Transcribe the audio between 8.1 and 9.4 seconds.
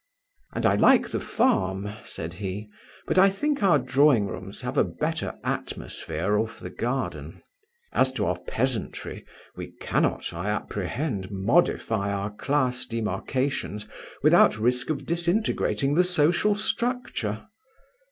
to our peasantry,